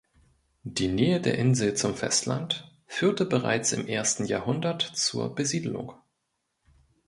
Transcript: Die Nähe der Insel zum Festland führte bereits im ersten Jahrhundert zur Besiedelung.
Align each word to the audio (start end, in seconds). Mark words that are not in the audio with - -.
Die 0.63 0.87
Nähe 0.87 1.21
der 1.21 1.37
Insel 1.37 1.75
zum 1.75 1.93
Festland 1.93 2.67
führte 2.87 3.23
bereits 3.23 3.71
im 3.71 3.85
ersten 3.87 4.25
Jahrhundert 4.25 4.81
zur 4.81 5.35
Besiedelung. 5.35 5.93